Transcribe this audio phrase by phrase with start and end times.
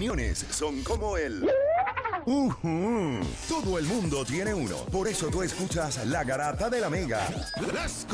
[0.00, 1.46] opiniones son como el...
[2.24, 3.20] Ujú.
[3.46, 4.76] Todo el mundo tiene uno.
[4.90, 7.28] Por eso tú escuchas La Garata de la Mega.
[7.60, 8.06] Lunes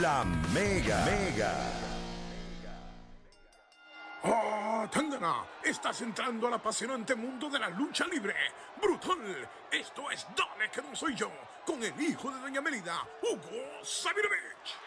[0.00, 0.22] La
[0.54, 1.04] Mega.
[1.04, 1.52] Mega.
[4.22, 5.46] ¡Oh, Tangana!
[5.64, 8.36] Estás entrando al apasionante mundo de la lucha libre.
[8.80, 9.48] ¡Brutal!
[9.72, 11.28] Esto es Dale que no soy yo,
[11.66, 14.85] con el hijo de Doña Melida, Hugo Sabinovich.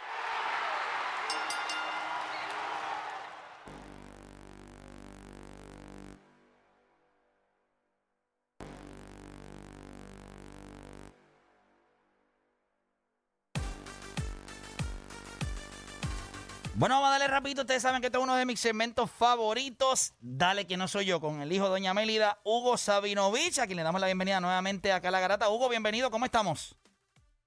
[16.80, 17.64] Bueno, vamos a darle rapidito.
[17.64, 20.14] Ustedes saben que este es uno de mis segmentos favoritos.
[20.22, 23.76] Dale que no soy yo, con el hijo de Doña Mélida, Hugo Sabinovich, a quien
[23.76, 25.50] le damos la bienvenida nuevamente acá a la garata.
[25.50, 26.78] Hugo, bienvenido, ¿cómo estamos?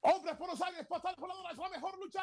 [0.02, 2.20] Hombres Buenos Aires, pasar voladora es la mejor lucha.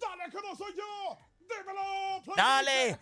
[0.00, 1.18] Dale que no soy yo.
[1.40, 2.22] Dímelo.
[2.24, 2.34] Play.
[2.34, 3.00] Dale.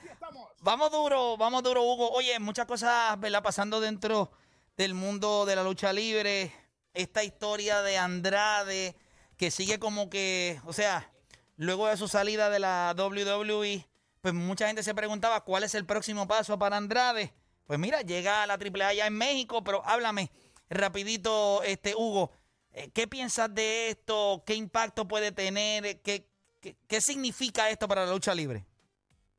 [0.62, 2.10] Vamos duro, vamos duro, Hugo.
[2.10, 3.40] Oye, muchas cosas, ¿verdad?
[3.40, 4.32] Pasando dentro
[4.76, 6.52] del mundo de la lucha libre.
[6.92, 8.96] Esta historia de Andrade,
[9.36, 11.08] que sigue como que, o sea,
[11.56, 13.86] luego de su salida de la WWE,
[14.20, 17.32] pues mucha gente se preguntaba cuál es el próximo paso para Andrade.
[17.66, 20.30] Pues mira, llega a la AAA ya en México, pero háblame
[20.68, 22.30] rapidito, este Hugo,
[22.72, 24.42] eh, ¿qué piensas de esto?
[24.46, 26.00] ¿Qué impacto puede tener?
[26.00, 26.28] ¿Qué,
[26.60, 28.66] qué, qué significa esto para la lucha libre?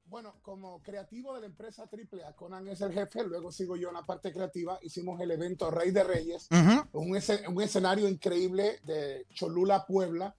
[0.05, 3.95] Bueno, como creativo de la empresa AAA, Conan es el jefe, luego sigo yo en
[3.95, 6.49] la parte creativa, hicimos el evento Rey de Reyes,
[6.91, 10.35] un escenario increíble de Cholula, Puebla.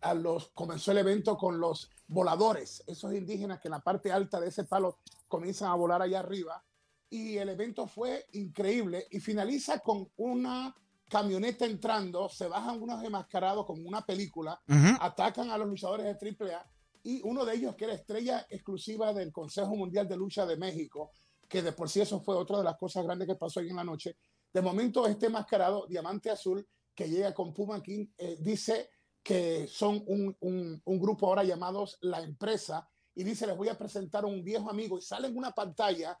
[0.00, 4.40] A los, comenzó el evento con los voladores, esos indígenas que en la parte alta
[4.40, 6.64] de ese palo comienzan a volar allá arriba.
[7.10, 10.74] Y el evento fue increíble y finaliza con una
[11.08, 14.96] camioneta entrando, se bajan unos enmascarados como una película, Ujú.
[15.00, 16.64] atacan a los luchadores de AAA
[17.02, 21.10] y uno de ellos que era estrella exclusiva del Consejo Mundial de Lucha de México,
[21.48, 23.76] que de por sí eso fue otra de las cosas grandes que pasó ahí en
[23.76, 24.16] la noche.
[24.52, 28.88] De momento este mascarado, Diamante Azul, que llega con Puma King, eh, dice
[29.22, 33.78] que son un, un- un grupo ahora llamados La Empresa y dice, les voy a
[33.78, 36.18] presentar a un viejo amigo y sale en una pantalla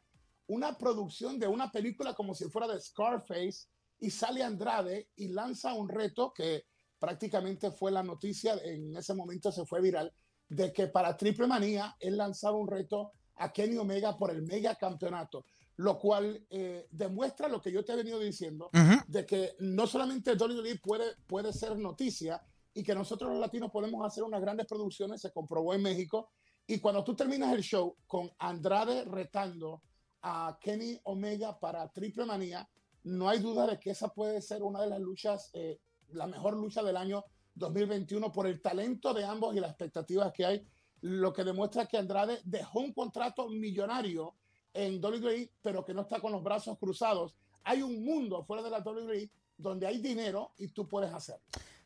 [0.48, 3.66] una producción de una película como si fuera de Scarface
[4.00, 6.64] y sale Andrade y lanza un reto que
[6.98, 10.12] prácticamente fue la noticia, en ese momento se fue viral,
[10.48, 14.74] de que para Triple Manía él lanzaba un reto a Kenny Omega por el mega
[14.76, 15.46] campeonato,
[15.76, 18.68] lo cual eh, demuestra lo que yo te he venido diciendo,
[19.08, 22.40] de que no solamente WWE puede, puede ser noticia
[22.74, 26.30] y que nosotros los latinos podemos hacer unas grandes producciones, se comprobó en México,
[26.66, 29.82] y cuando tú terminas el show con Andrade retando
[30.22, 32.68] a Kenny Omega para Triple Manía,
[33.04, 36.56] no hay duda de que esa puede ser una de las luchas, eh, la mejor
[36.56, 37.24] lucha del año
[37.54, 40.66] 2021 por el talento de ambos y las expectativas que hay,
[41.00, 44.36] lo que demuestra que Andrade dejó un contrato millonario
[44.72, 47.36] en WWE, pero que no está con los brazos cruzados.
[47.64, 51.42] Hay un mundo fuera de la WWE donde hay dinero y tú puedes hacerlo.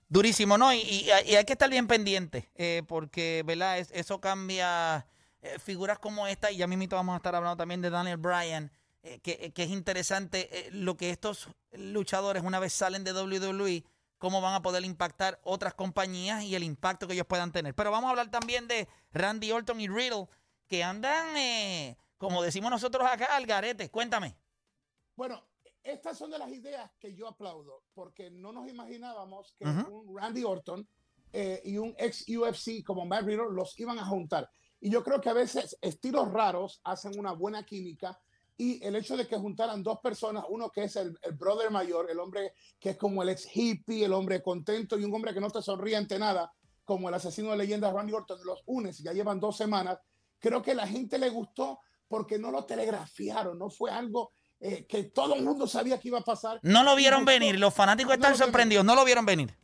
[0.09, 0.73] Durísimo, ¿no?
[0.73, 3.79] Y, hay que estar bien pendiente, eh, porque, ¿verdad?
[3.79, 5.07] Es- eso cambia
[5.43, 8.71] eh, figuras como esta, y ya mismito vamos a estar hablando también de Daniel Bryan,
[9.03, 13.85] eh, que, que es interesante eh, lo que estos luchadores, una vez salen de WWE,
[14.19, 17.75] cómo van a poder impactar otras compañías y el impacto que ellos puedan tener.
[17.75, 20.27] Pero vamos a hablar también de Randy Orton y Riddle,
[20.69, 23.91] que andan, eh, como decimos nosotros acá, al garete.
[23.91, 24.37] Cuéntame.
[25.17, 25.45] Bueno,
[25.87, 30.45] estas son de las ideas que yo aplaudo, porque no nos imaginábamos que un Randy
[30.45, 30.87] Orton
[31.33, 34.51] eh, y un ex UFC como Matt Riddle los iban a juntar.
[34.81, 38.19] Y yo creo que a veces estilos raros hacen una buena química
[38.59, 42.11] y el hecho de que juntaran dos personas, uno que es el, el brother mayor,
[42.11, 45.41] el hombre que es como el ex hippie, el hombre contento y un hombre que
[45.41, 46.53] no te sonríe ante nada,
[46.85, 49.99] como el asesino de leyendas Randy Orton, los unes, ya llevan dos semanas.
[50.39, 55.05] Creo que la gente le gustó porque no lo telegrafiaron, no fue algo eh, que
[55.05, 56.61] todo el mundo sabía que iba a pasar.
[56.63, 59.55] No lo vieron venir, los fanáticos No están lo vieron sorprendidos, no lo vieron venir.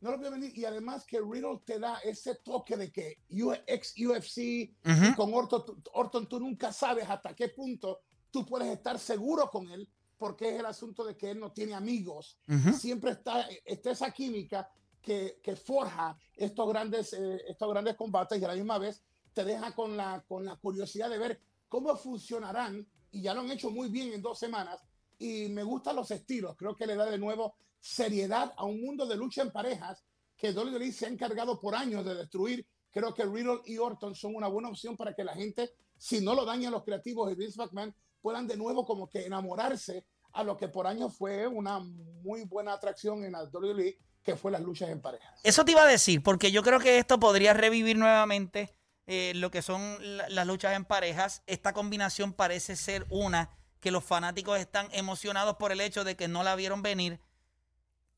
[0.00, 0.56] No lo vio venir.
[0.56, 3.18] Y además que Riddle te da ese toque de que
[3.66, 8.00] ex UFC y con Orton, Orton tú nunca sabes hasta qué punto
[8.30, 11.74] tú puedes estar seguro con él porque es el asunto de que él no tiene
[11.74, 12.38] amigos.
[12.78, 14.68] Siempre está, está esa química
[15.00, 19.44] que, que forja estos grandes, eh, estos grandes combates y a la misma vez te
[19.44, 23.70] deja con la, con la curiosidad de ver cómo funcionarán y ya lo han hecho
[23.70, 24.82] muy bien en dos semanas
[25.18, 26.56] y me gustan los estilos.
[26.56, 30.04] Creo que le da de nuevo seriedad a un mundo de lucha en parejas
[30.36, 32.66] que WWE se ha encargado por años de destruir.
[32.90, 36.34] Creo que Riddle y Orton son una buena opción para que la gente, si no
[36.34, 40.56] lo dañan los creativos y Vince McMahon, puedan de nuevo como que enamorarse a lo
[40.56, 44.90] que por años fue una muy buena atracción en la WWE, que fue las luchas
[44.90, 45.34] en pareja.
[45.42, 48.74] Eso te iba a decir, porque yo creo que esto podría revivir nuevamente
[49.12, 49.98] eh, lo que son
[50.28, 51.42] las luchas en parejas.
[51.48, 56.28] Esta combinación parece ser una que los fanáticos están emocionados por el hecho de que
[56.28, 57.18] no la vieron venir.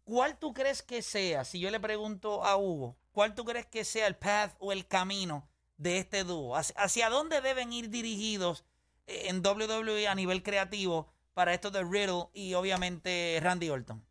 [0.05, 3.87] ¿Cuál tú crees que sea, si yo le pregunto a Hugo, cuál tú crees que
[3.87, 5.49] sea el path o el camino
[5.79, 6.57] de este dúo?
[6.57, 8.67] ¿Hacia, dónde deben ir dirigidos
[9.07, 14.05] eh, en WWE a nivel creativo para esto de Riddle y obviamente Randy Orton?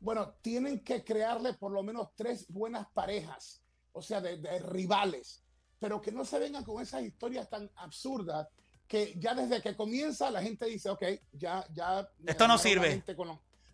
[0.00, 3.62] Bueno, tienen que crearle por lo menos tres buenas parejas,
[3.92, 5.44] o sea, de, rivales,
[5.80, 8.46] pero que no se vengan con esas historias tan absurdas
[8.86, 12.08] que ya desde que comienza la gente dice, ok, ya, ya.
[12.26, 13.02] Esto no sirve.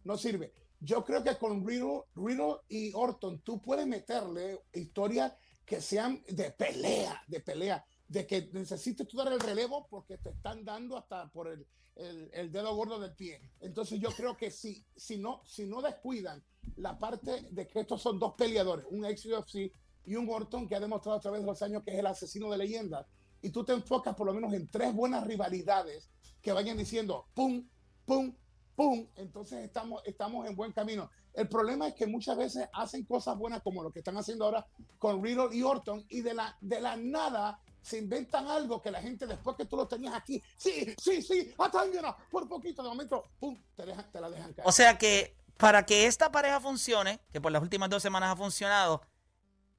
[0.05, 0.53] no sirve.
[0.79, 5.32] Yo creo que con Riddle, Riddle y Orton tú puedes meterle historias
[5.64, 10.31] que sean de pelea, de pelea, de que necesites tú dar el relevo porque te
[10.31, 11.67] están dando hasta por el,
[11.97, 13.41] el, dedo gordo del pie.
[13.61, 16.44] Entonces yo creo que si, si, no, si no descuidan
[16.76, 19.73] la parte de que estos son dos peleadores, un ex UFC
[20.06, 22.50] y un Orton que ha demostrado a través de los años que es el asesino
[22.50, 23.06] de leyendas,
[23.43, 26.11] y tú te enfocas por lo menos en tres buenas rivalidades
[26.41, 27.69] que vayan diciendo pum,
[28.05, 28.35] pum,
[28.75, 31.11] pum, entonces estamos, estamos en buen camino.
[31.35, 34.67] El problema es que muchas veces hacen cosas buenas como lo que están haciendo ahora
[34.99, 39.00] con Riddle y Orton y de la, de la nada se inventan algo que la
[39.00, 41.55] gente después que tú lo tenías aquí, sí, sí, sí,
[42.31, 44.67] por poquito, de momento, pum, te, te la dejan caer.
[44.67, 48.37] O sea que para que esta pareja funcione, que por las últimas dos semanas ha
[48.37, 49.02] funcionado,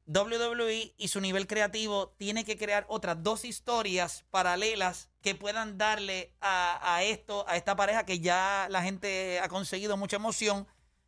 [0.07, 6.33] WWE y su nivel creativo tiene que crear otras dos historias paralelas que puedan darle
[6.39, 10.65] a, esto, a esta pareja que ya la gente ha conseguido mucha emoción,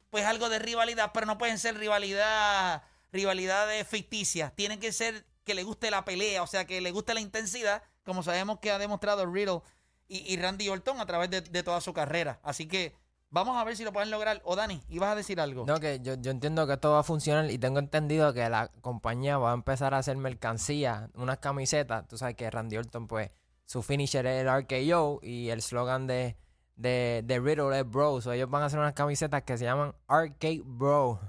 [0.10, 5.54] pues algo de rivalidad, pero no pueden ser rivalidad, rivalidades ficticias, tienen que ser que
[5.54, 8.80] le guste la pelea, o sea, que le guste la intensidad, como sabemos que ha
[8.80, 9.62] demostrado Riddle
[10.10, 12.40] y, Randy Orton a través de, de toda su carrera.
[12.44, 12.96] Así que
[13.32, 14.42] Vamos a ver si lo pueden lograr.
[14.44, 15.66] O Dani, ibas a decir algo.
[15.66, 18.70] No, que yo, yo entiendo que esto va a funcionar y tengo entendido que la
[18.82, 22.08] compañía va a empezar a hacer mercancía, unas camisetas.
[22.08, 23.30] Tú sabes que Randy Orton, pues,
[23.66, 26.38] su finisher es el RKO y el slogan de,
[26.76, 28.20] de, de Riddle es Bro.
[28.34, 31.20] ellos van a hacer unas camisetas que se llaman Arcade Bro.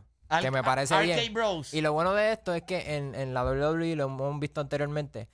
[0.40, 1.34] que me parece bien.
[1.34, 1.74] Bros.
[1.74, 5.28] Y lo bueno de esto es que en, en la WWE, lo hemos visto anteriormente,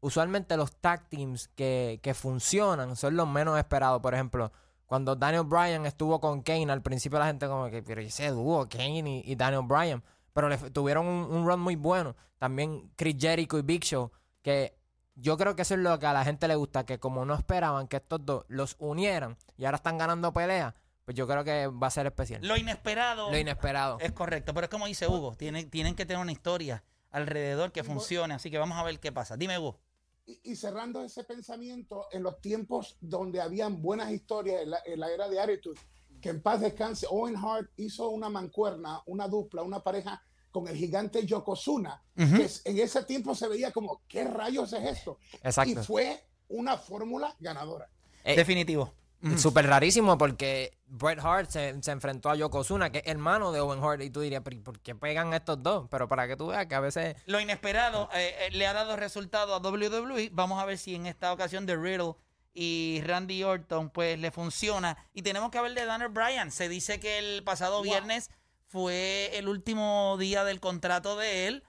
[0.00, 4.02] usualmente los tag teams que, que funcionan son los menos esperados.
[4.02, 4.52] Por ejemplo,
[4.90, 8.68] cuando Daniel Bryan estuvo con Kane, al principio la gente como que, pero ese dúo,
[8.68, 10.02] Kane y, Daniel Bryan.
[10.32, 12.16] Pero le, tuvieron un, run muy bueno.
[12.38, 14.10] También Chris Jericho y Big Show,
[14.42, 14.76] que
[15.14, 17.36] yo creo que eso es lo que a la gente le gusta, que como no
[17.36, 21.68] esperaban que estos dos los unieran y ahora están ganando peleas, pues yo creo que
[21.68, 22.44] va a ser especial.
[22.44, 23.30] Lo inesperado.
[23.30, 23.96] Lo inesperado.
[24.00, 26.82] Es correcto, pero es como dice Hugo, tienen, tienen que tener una historia
[27.12, 29.36] alrededor que funcione, así que vamos a ver qué pasa.
[29.36, 29.78] Dime, Hugo
[30.26, 35.40] y, cerrando ese pensamiento, en los tiempos donde habían buenas historias, en la, era de
[35.40, 35.80] Attitude,
[36.20, 40.76] que en paz descanse, Owen Hart hizo una mancuerna, una dupla, una pareja con el
[40.76, 45.18] gigante Yokozuna, que en ese tiempo se veía como, ¿qué rayos es esto?
[45.66, 47.88] Y fue una fórmula ganadora.
[48.24, 48.92] Eh, Definitivo.
[49.36, 54.00] Súper rarísimo porque Bret Hart se, enfrentó a Yokozuna, que es hermano de Owen Hart,
[54.02, 55.88] y tú dirías, ¿por qué pegan estos dos?
[55.90, 57.16] Pero para que tú veas que a veces...
[57.26, 60.30] Lo inesperado eh, eh, le ha dado resultado a WWE.
[60.32, 62.14] Vamos a ver si en esta ocasión de Riddle
[62.54, 64.96] y Randy Orton pues le funciona.
[65.12, 66.50] Y tenemos que hablar de Daniel Bryan.
[66.50, 68.30] Se dice que el pasado viernes
[68.68, 71.64] fue el último día del contrato de él.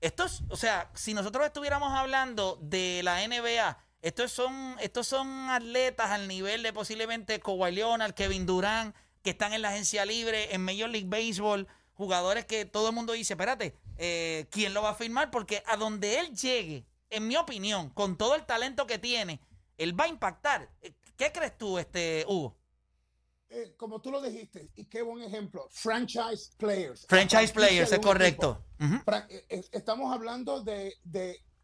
[0.00, 5.50] Esto es, o sea, si nosotros estuviéramos hablando de la NBA estos son, estos son
[5.50, 10.54] atletas al nivel de posiblemente Kawhi Leonard, Kevin Durant, que están en la agencia libre,
[10.54, 14.90] en Major League Baseball, jugadores que todo el mundo dice, espérate, eh, ¿quién lo va
[14.90, 15.30] a firmar?
[15.30, 19.40] Porque a donde él llegue, en mi opinión, con todo el talento que tiene,
[19.76, 20.70] él va a impactar.
[20.80, 22.56] Eh, ¿Qué crees tú, este Hugo?
[23.50, 27.06] Eh, como tú lo dijiste, y qué buen ejemplo, franchise players.
[27.08, 28.62] Franchise players, es correcto.
[29.72, 30.94] Estamos hablando de,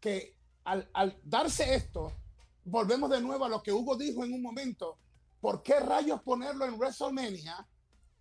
[0.01, 2.11] que al, al darse esto,
[2.65, 4.97] volvemos de nuevo a lo que Hugo dijo en un momento.
[5.39, 7.65] ¿Por qué rayos ponerlo en WrestleMania?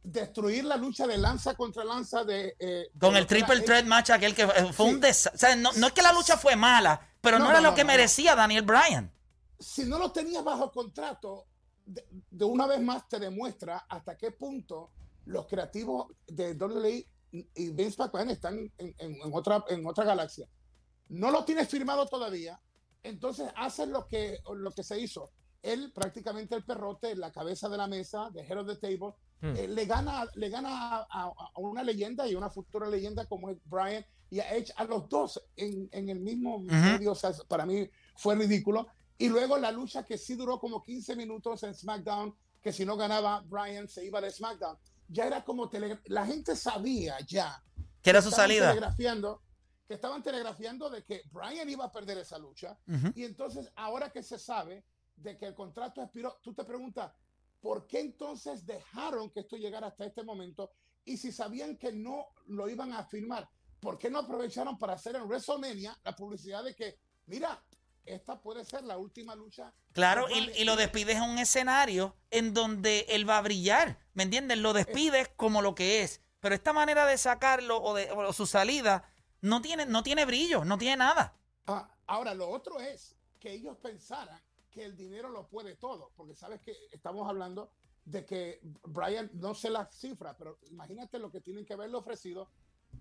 [0.02, 2.54] Destruir la lucha de lanza contra lanza de.
[2.58, 5.56] Eh, Con el triple threat match, aquel que fue un desastre.
[5.56, 9.10] no, es que la lucha fue mala, pero no, era lo que merecía Daniel Bryan.
[9.58, 11.46] Si no lo tenías bajo contrato,
[11.86, 14.90] de, una vez más te demuestra hasta qué punto
[15.24, 20.46] los creativos de WWE y Vince McMahon están en, otra, en otra galaxia.
[21.08, 22.60] No lo tienes firmado todavía,
[23.04, 25.30] entonces hacen lo que, lo que se hizo.
[25.62, 29.56] Él, prácticamente el perrote, la cabeza de la mesa, de Head of the Table, hmm.
[29.56, 34.04] eh, le gana, le gana a, una leyenda y una futura leyenda como es Brian
[34.30, 37.12] y a Edge, a los dos en, el mismo medio.
[37.12, 38.88] O sea, para mí fue ridículo.
[39.16, 42.96] Y luego la lucha que sí duró como 15 minutos en SmackDown, que si no
[42.96, 44.76] ganaba Brian se iba de SmackDown.
[45.08, 47.62] ya era como tele, la gente sabía ya
[48.04, 48.68] que era su salida.
[48.68, 49.40] Telegrafiando,
[49.86, 52.78] que estaban telegrafiando de que Brian iba a perder esa lucha.
[53.14, 54.84] Y entonces, ahora que se sabe
[55.16, 57.12] de que el contrato expiró, tú te preguntas,
[57.60, 60.72] ¿por qué entonces dejaron que esto llegara hasta este momento?
[61.04, 63.48] Y si sabían que no lo iban a firmar,
[63.80, 67.62] ¿por qué no aprovecharon para hacer en WrestleMania la publicidad de que, mira,
[68.06, 69.72] esta puede ser la última lucha.
[69.92, 74.24] Claro, y, y, lo despides en un escenario en donde él va a brillar, ¿me
[74.24, 74.58] entiendes?
[74.58, 76.20] Lo despides como lo que es.
[76.44, 79.10] Pero esta manera de sacarlo o, de, su salida
[79.44, 81.34] no tiene, no tiene brillo, no tiene nada.
[81.66, 86.34] Ah, ahora, lo otro es que ellos pensaran que el dinero lo puede todo, porque
[86.34, 87.70] sabes que estamos hablando
[88.06, 92.48] de que Brian, no sé la cifra, pero imagínate lo que tienen que haberle ofrecido.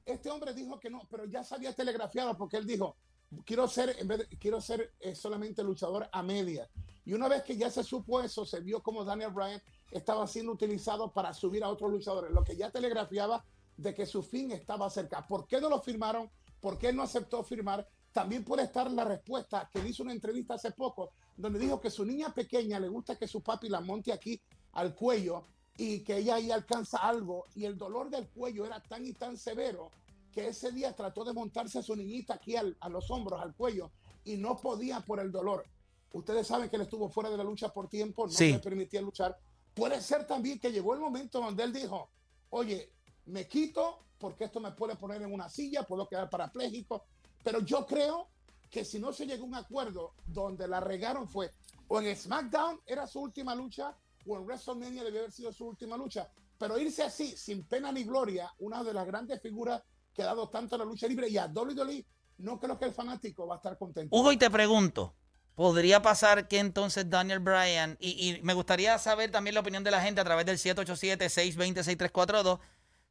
[0.06, 2.98] Este hombre dijo que no, pero ya se había telegrafiado porque él dijo,
[3.46, 6.70] quiero ser, en vez quiero ser eh, solamente luchador a media.
[7.06, 10.52] Y una vez que ya se supo eso, se vio como Daniel Bryan estaba siendo
[10.52, 13.46] utilizado para subir a otros luchadores, lo que ya telegrafiaba
[13.78, 15.26] de que su fin estaba cerca.
[15.26, 16.30] ¿Por qué no lo firmaron?
[16.60, 17.88] ¿Por qué no aceptó firmar?
[18.12, 22.06] También puede estar la respuesta que hizo una entrevista hace poco, donde dijo que su
[22.06, 24.40] niña pequeña le gusta que su papi la monte aquí
[24.74, 25.46] al cuello
[25.78, 29.38] y que ella ahí alcanza algo y el dolor del cuello era tan y tan
[29.38, 29.90] severo
[30.32, 33.92] que ese día trató de montarse a su niñita aquí a los hombros, al cuello
[34.24, 35.66] y no podía por el dolor.
[36.12, 39.38] Ustedes saben que él estuvo fuera de la lucha por tiempo, no se permitía luchar
[39.74, 42.10] Puede ser también que llegó el momento donde él dijo,
[42.52, 42.93] oye,
[43.26, 47.06] me quito porque esto me puede poner en una silla, puedo quedar parapléjico,
[47.44, 48.30] pero yo creo
[48.70, 51.52] que si no se llegó a un acuerdo donde la regaron fue
[51.88, 55.98] o en SmackDown era su última lucha o en WrestleMania debió haber sido su última
[55.98, 59.82] lucha, pero irse así sin pena ni gloria, una de las grandes figuras
[60.14, 62.06] que ha dado tanto a la lucha libre y a WWE,
[62.38, 64.16] no creo que el fanático va a estar contento.
[64.16, 65.14] Hugo, y te pregunto,
[65.56, 70.02] podría pasar que entonces Daniel Bryan, y, me gustaría saber también la opinión de la
[70.02, 72.60] gente a través del 787-620-6342,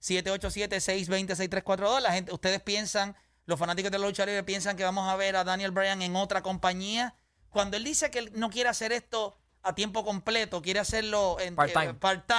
[0.03, 3.17] 787-620-6342, la gente, ustedes piensan,
[3.47, 6.17] los fanáticos de la lucha libre piensan que vamos a ver a Daniel Bryan en
[6.17, 7.15] otra compañía.
[7.49, 11.55] Cuando él dice que él no quiere hacer esto a tiempo completo, quiere hacerlo en
[11.55, 12.31] part-time, part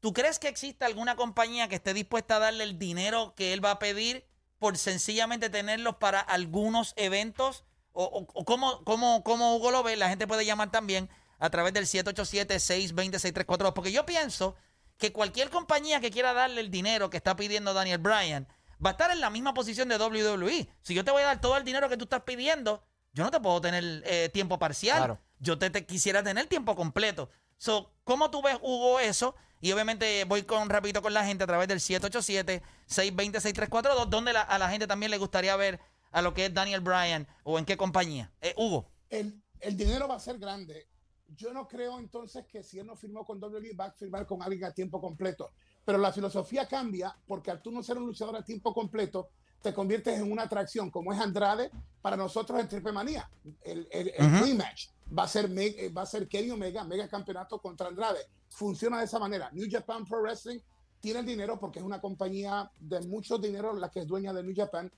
[0.00, 3.64] ¿tú crees que existe alguna compañía que esté dispuesta a darle el dinero que él
[3.64, 4.26] va a pedir
[4.58, 7.64] por sencillamente tenerlos para algunos eventos?
[7.92, 11.72] o, o cómo, cómo, cómo, Hugo lo ve, la gente puede llamar también a través
[11.72, 13.72] del 787-620-6342.
[13.72, 14.56] Porque yo pienso
[15.00, 18.46] que cualquier compañía que quiera darle el dinero que está pidiendo Daniel Bryan
[18.84, 20.68] va a estar en la misma posición de WWE.
[20.82, 23.30] Si yo te voy a dar todo el dinero que tú estás pidiendo, yo no
[23.30, 25.18] te puedo tener eh, tiempo parcial.
[25.38, 27.30] Yo te, quisiera tener tiempo completo.
[27.56, 29.34] So, ¿Cómo tú ves, Hugo, eso?
[29.62, 34.68] Y obviamente voy con rapidito con la gente a través del 787-620-6342, donde a la
[34.70, 35.80] gente también le gustaría ver
[36.12, 38.32] a lo que es Daniel Bryan o en qué compañía?
[38.40, 38.90] Eh, Hugo.
[39.08, 40.88] El, el, dinero va a ser grande.
[41.36, 44.42] Yo no creo entonces que si él no firmó con WWE va a firmar con
[44.42, 45.52] alguien a tiempo completo.
[45.84, 49.28] Pero la filosofía cambia porque al tú no ser un luchador a tiempo completo,
[49.62, 51.70] te conviertes en una atracción, como es Andrade
[52.00, 53.28] para nosotros en Triple Manía.
[53.62, 57.88] El, el, rematch va a ser eh, va a ser Kenny Omega, mega campeonato contra
[57.88, 58.20] Andrade.
[58.48, 59.50] Funciona de esa manera.
[59.52, 60.60] New Japan Pro Wrestling
[61.00, 64.42] tiene el dinero porque es una compañía de mucho dinero la que es dueña de
[64.42, 64.90] New Japan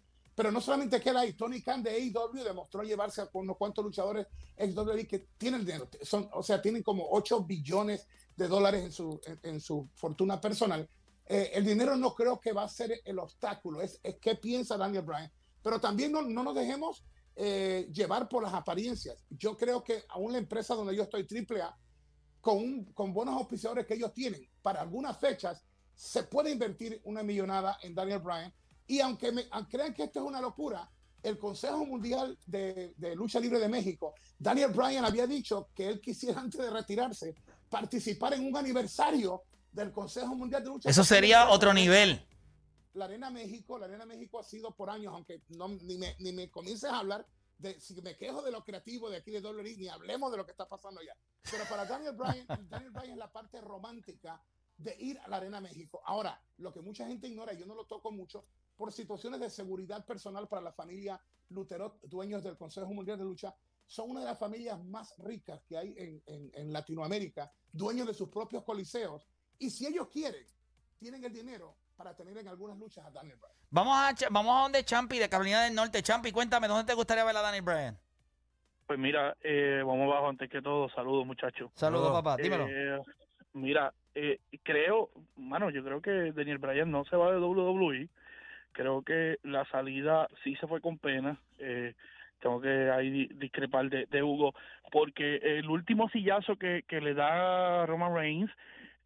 [0.43, 4.27] pero no solamente queda ahí, Tony Khan de AEW demostró llevarse a unos cuantos luchadores
[4.57, 8.91] ex WWE que tienen dinero, son, o sea, tienen como 8 billones de dólares en
[8.91, 10.91] su, en, su fortuna personal.
[11.27, 14.77] Eh, el dinero no creo que va a ser el obstáculo, es, es qué piensa
[14.77, 15.31] Daniel Bryan.
[15.63, 17.05] Pero también no, no nos dejemos
[17.37, 19.25] eh, llevar por las apariencias.
[19.31, 21.79] Yo creo que aún la empresa donde yo estoy, AAA,
[22.41, 27.79] con, con buenos auspiciadores que ellos tienen, para algunas fechas, se puede invertir una millonada
[27.81, 28.53] en Daniel Bryan
[28.93, 30.87] y aunque me, crean que esto es una locura,
[31.23, 36.43] el Consejo Mundial de, Lucha Libre de México, Daniel Bryan había dicho que él quisiera
[36.43, 37.35] antes de retirarse
[37.71, 42.23] participar en un aniversario del Consejo Mundial de Lucha Eso sería otro nivel.
[42.93, 46.35] La Arena México, la Arena México ha sido por años, aunque no, ni, me, ni
[46.35, 49.75] me comiences a hablar de si me quejo de lo creativo de aquí de WWE,
[49.79, 51.17] ni hablemos de lo que está pasando allá.
[51.51, 54.39] Pero para Daniel Bryan, Daniel Bryan es la parte romántica
[54.77, 56.03] de ir a la Arena México.
[56.05, 58.45] Ahora, lo que mucha gente ignora, yo no lo toco mucho,
[58.83, 61.21] por situaciones de seguridad personal para la familia
[61.51, 63.55] Lutero, dueños del Consejo Mundial de Lucha,
[63.87, 68.29] son una de las familias más ricas que hay en, en, Latinoamérica, dueños de sus
[68.29, 69.29] propios coliseos.
[69.61, 70.45] Y si ellos quieren,
[70.99, 73.57] tienen el dinero para tener en algunas luchas a Daniel Bryan.
[73.71, 76.03] Vamos a, vamos a donde Champi, de Carolina del Norte.
[76.03, 77.97] Champi, cuéntame, ¿dónde te gustaría ver a Daniel Bryan?
[78.89, 80.89] Pues mira, eh, vamos abajo antes que todo.
[80.91, 81.71] Saludos, muchachos.
[81.77, 82.37] Saludos, papá.
[82.37, 82.67] Dímelo.
[82.69, 83.01] Eh,
[83.53, 88.09] mira, eh, creo, mano, yo creo que Daniel Bryan no se va de WWE
[88.73, 91.37] creo que la salida sí se fue con pena.
[91.59, 91.95] Eh,
[92.41, 94.53] tengo que ahí discrepar de, Hugo,
[94.91, 98.51] porque el último sillazo que, le da Roman Reigns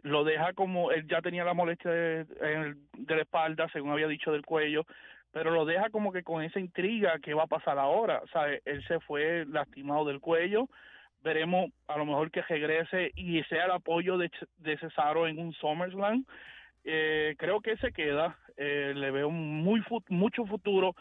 [0.03, 4.33] lo deja como él ya tenía la molestia de, de la espalda, según había dicho
[4.33, 4.87] del cuello,
[5.33, 8.83] pero lo deja como que con esa intriga que va a pasar ahora, sea, él
[8.89, 10.67] se fue lastimado del cuello,
[11.23, 15.53] veremos a lo mejor que regrese y sea el apoyo de, de Cesaro en un
[15.53, 16.25] SummerSlam,
[16.85, 20.95] eh, creo que se queda, eh, le veo muy mucho futuro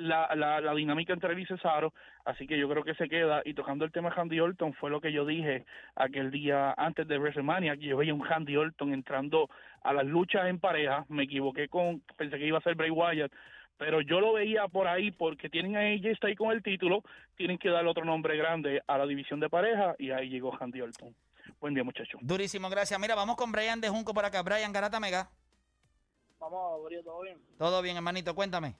[0.00, 1.92] la, la, la, dinámica entre él y Cesaro,
[2.24, 3.42] así que yo creo que se queda.
[3.44, 5.64] Y tocando el tema de Handy Orton, fue lo que yo dije
[5.94, 9.48] aquel día antes de WrestleMania, que yo veía un Handy Orton entrando
[9.82, 13.32] a las luchas en pareja, me equivoqué con, pensé que iba a ser Bray Wyatt,
[13.76, 17.02] pero yo lo veía por ahí porque tienen a está ahí con el título,
[17.36, 20.80] tienen que darle otro nombre grande a la división de pareja y ahí llegó Handy
[20.82, 21.14] Orton.
[21.60, 22.20] Buen día, muchachos.
[22.22, 22.98] Durísimo, gracias.
[23.00, 24.42] Mira, vamos con Brian de Junco por acá.
[24.42, 25.30] Brian Garata Mega.
[26.40, 27.38] Vamos, ¿todo bien?
[27.58, 28.74] Todo bien, hermanito, cuéntame.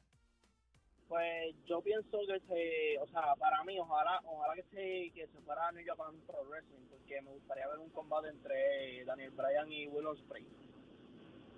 [1.08, 5.40] Pues yo pienso que se, o sea, para mí, ojalá, ojalá que se, que se
[5.42, 9.72] fuera a New Japan Pro Wrestling, porque me gustaría ver un combate entre Daniel Bryan
[9.72, 10.46] y Willow Spring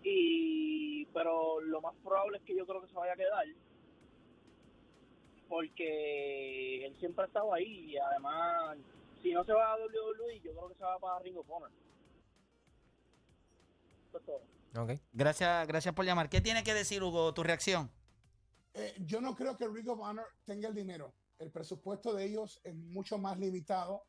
[0.04, 3.46] y pero lo más probable es que yo creo que se vaya a quedar
[5.48, 8.78] porque él siempre ha estado ahí y además
[9.22, 11.70] si no se va a WWE yo creo que se va para Ring of Honor
[14.74, 15.00] Okay.
[15.12, 16.30] Gracias, gracias por llamar.
[16.30, 17.90] ¿Qué tiene que decir, Hugo, tu reacción?
[18.72, 21.14] Eh, yo no creo que Ring of Honor tenga el dinero.
[21.38, 24.04] El presupuesto de ellos es mucho más limitado.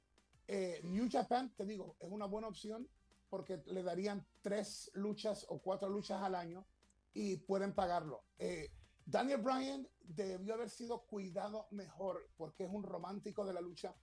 [0.47, 2.87] Eh, New Japan, te digo, es una buena opción
[3.29, 6.65] porque le darían tres luchas o cuatro luchas al año
[7.13, 8.23] y pueden pagarlo.
[8.37, 8.71] Eh,
[9.05, 13.93] Daniel Bryan debió haber sido cuidado mejor porque es un romántico de la lucha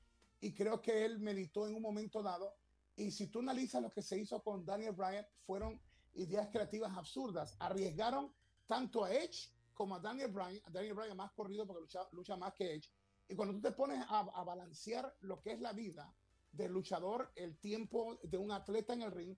[0.40, 2.54] y creo que él meditó en un momento dado.
[2.96, 5.80] Y si tú analizas lo que se hizo con Daniel Bryan, fueron
[6.14, 7.56] ideas creativas absurdas.
[7.58, 8.32] Arriesgaron
[8.66, 10.62] tanto a Edge como a Daniel Bryan.
[10.70, 12.90] Daniel Bryan más corrido porque lucha, lucha más que Edge.
[13.28, 16.12] Y cuando tú te pones a, a balancear lo que es la vida
[16.52, 19.36] del luchador, el tiempo de un atleta en el ring,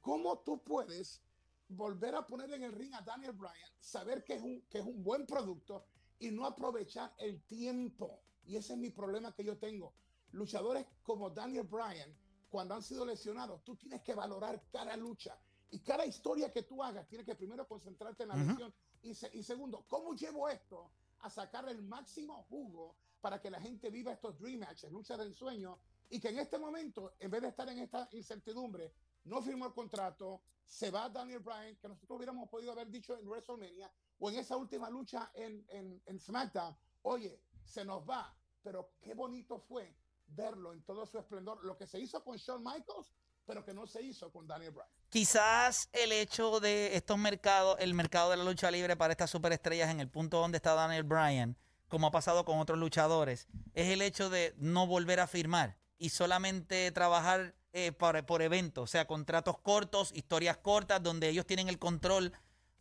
[0.00, 1.22] ¿cómo tú puedes
[1.68, 4.84] volver a poner en el ring a Daniel Bryan, saber que es un, que es
[4.84, 5.84] un buen producto
[6.18, 8.22] y no aprovechar el tiempo?
[8.44, 9.92] Y ese es mi problema que yo tengo.
[10.32, 12.16] Luchadores como Daniel Bryan,
[12.48, 15.38] cuando han sido lesionados, tú tienes que valorar cada lucha
[15.70, 19.42] y cada historia que tú hagas, tienes que primero concentrarte en la lesión y, y
[19.42, 24.38] segundo, ¿cómo llevo esto a sacar el máximo jugo para que la gente viva estos
[24.38, 27.78] dream matches, luchas del sueño y que en este momento, en vez de estar en
[27.78, 28.92] esta incertidumbre,
[29.24, 33.26] no firmó el contrato, se va Daniel Bryan, que nosotros hubiéramos podido haber dicho en
[33.26, 38.92] WrestleMania o en esa última lucha en, en, en SmackDown, oye, se nos va, pero
[39.00, 39.96] qué bonito fue
[40.28, 43.12] verlo en todo su esplendor, lo que se hizo con Shawn Michaels,
[43.46, 44.88] pero que no se hizo con Daniel Bryan.
[45.08, 49.90] Quizás el hecho de estos mercados, el mercado de la lucha libre para estas superestrellas
[49.90, 51.56] en el punto donde está Daniel Bryan,
[51.88, 56.10] como ha pasado con otros luchadores, es el hecho de no volver a firmar y
[56.10, 61.78] solamente trabajar eh, por, eventos, o sea, contratos cortos, historias cortas, donde ellos tienen el
[61.78, 62.32] control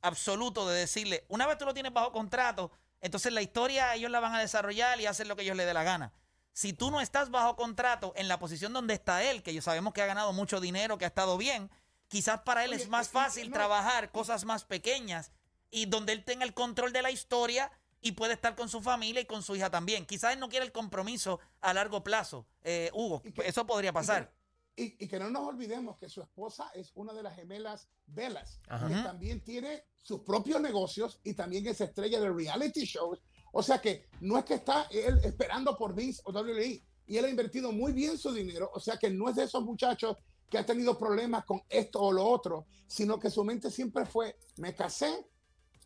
[0.02, 4.20] absoluto de decirle, una vez tú lo tienes bajo contrato, entonces la historia ellos la
[4.20, 6.14] van a desarrollar y hacer lo que ellos les dé la gana.
[6.56, 9.94] Si tú no estás bajo contrato en la posición donde está él, que yo sabemos
[9.94, 11.70] que ha ganado mucho dinero, que ha estado bien,
[12.08, 15.34] quizás para él es más fácil trabajar cosas más pequeñas
[15.70, 19.22] y donde él tenga el control de la historia y puede estar con su familia
[19.22, 20.06] y con su hija también.
[20.06, 23.22] Quizás él no quiere el compromiso a largo plazo, eh, Hugo.
[23.44, 24.32] eso podría pasar.
[24.78, 28.94] Y que, no nos olvidemos que su esposa es una de las gemelas Velas, que
[28.94, 33.22] también tiene sus propios negocios y también es estrella de reality shows.
[33.58, 37.24] O sea que no es que está él esperando por Vince o WWE, y él
[37.24, 38.70] ha invertido muy bien su dinero.
[38.74, 40.18] O sea que no es de esos muchachos
[40.50, 44.38] que ha tenido problemas con esto o lo otro, sino que su mente siempre fue,
[44.58, 45.26] me casé,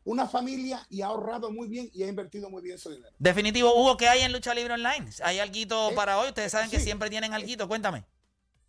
[0.03, 3.13] una familia y ha ahorrado muy bien y ha invertido muy bien su dinero.
[3.19, 5.07] Definitivo, Hugo, ¿qué hay en Lucha Libre Online?
[5.23, 6.29] ¿Hay algo eh, para hoy?
[6.29, 8.03] Ustedes saben que siempre tienen algo, cuéntame.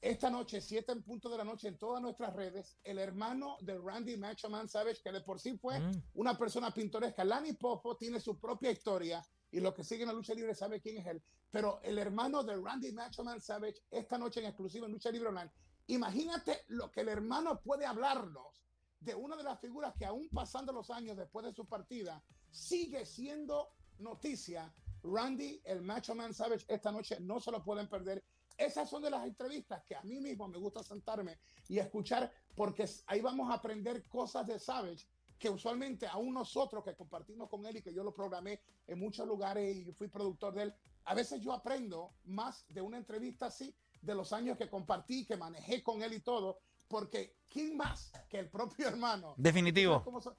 [0.01, 3.79] Esta noche, 7 en punto de la noche, en todas nuestras redes, el hermano de
[3.79, 6.05] Randy Macho Man Savage, que de por sí fue mm.
[6.15, 10.33] una persona pintoresca, Lani Popo, tiene su propia historia y los que siguen la lucha
[10.33, 11.23] libre saben quién es él.
[11.51, 15.29] Pero el hermano de Randy Macho Man Savage, esta noche en exclusivo en Lucha Libre
[15.29, 15.51] Online,
[15.89, 18.65] imagínate lo que el hermano puede hablarnos
[19.01, 23.05] de una de las figuras que aún pasando los años después de su partida, sigue
[23.05, 24.73] siendo noticia.
[25.03, 28.25] Randy, el Macho Man Savage, esta noche no se lo pueden perder.
[28.61, 32.85] Esas son de las entrevistas que a mí mismo me gusta sentarme y escuchar porque
[33.07, 35.07] ahí vamos a aprender cosas de Savage
[35.39, 39.27] que usualmente aún nosotros que compartimos con él y que yo lo programé en muchos
[39.27, 40.75] lugares y fui productor de él,
[41.07, 45.39] a veces yo aprendo más de una entrevista así, de los años que compartí, que
[45.39, 49.33] manejé con él y todo, porque ¿quién más que el propio hermano?
[49.39, 50.05] Definitivo.
[50.05, 50.37] ¿Cómo son,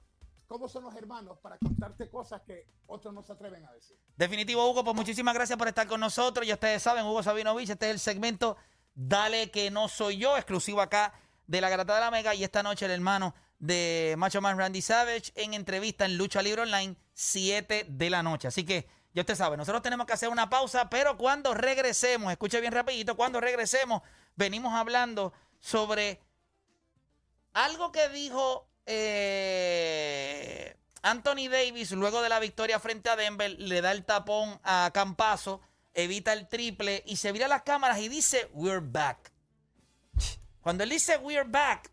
[0.58, 3.96] los hermanos para contarte cosas que otros no se atreven a decir?
[4.16, 6.46] Definitivo, Hugo, pues muchísimas gracias por estar con nosotros.
[6.46, 8.56] Y ustedes saben, Hugo Sabinovich, este es el segmento
[8.94, 11.14] Dale que no soy yo, exclusivo acá
[11.46, 14.82] de la Garata de la Mega y esta noche el hermano de Macho Man Randy
[14.82, 18.48] Savage en entrevista en Lucha Libre Online, 7 de la noche.
[18.48, 22.60] Así que ya usted sabe, nosotros tenemos que hacer una pausa, pero cuando regresemos, escuche
[22.60, 24.02] bien rapidito, cuando regresemos,
[24.36, 26.20] venimos hablando sobre
[27.52, 33.92] algo que dijo eh, Anthony Davis luego de la victoria frente a Denver, le da
[33.92, 35.60] el tapón a Campazo,
[35.94, 39.32] evita el triple y se vira las cámaras y dice, we're back.
[40.62, 41.90] Cuando él dice, we're back,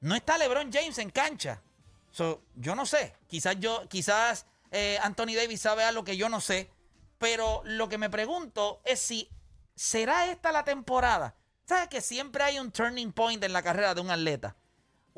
[0.00, 1.62] no está LeBron James en cancha.
[2.10, 6.40] So, yo no sé, quizás yo, quizás eh, Anthony Davis sabe algo que yo no
[6.40, 6.70] sé,
[7.18, 9.28] pero lo que me pregunto es si
[9.74, 11.36] será esta la temporada.
[11.66, 14.56] ¿Sabes que siempre hay un turning point en la carrera de un atleta?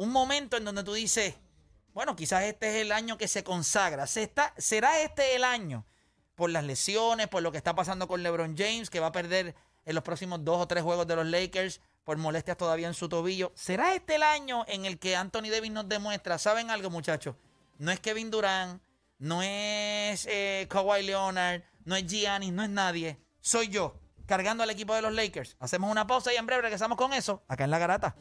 [0.00, 1.34] Un momento en donde tú dices,
[1.92, 4.06] bueno, quizás este es el año que se consagra.
[4.06, 5.84] ¿Se ¿Será este el año?
[6.36, 9.54] Por las lesiones, por lo que está pasando con LeBron James, que va a perder
[9.84, 13.10] en los próximos dos o tres juegos de los Lakers por molestias todavía en su
[13.10, 13.52] tobillo.
[13.54, 16.38] ¿Será este el año en el que Anthony Davis nos demuestra?
[16.38, 17.36] ¿Saben algo, muchachos?
[17.76, 18.80] No es Kevin Durant,
[19.18, 23.18] no es eh, Kawhi Leonard, no es Giannis, no es nadie.
[23.42, 25.58] Soy yo, cargando al equipo de los Lakers.
[25.60, 28.16] Hacemos una pausa y en breve regresamos con eso, acá en La Garata.